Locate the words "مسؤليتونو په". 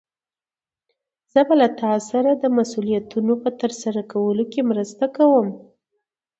2.57-3.49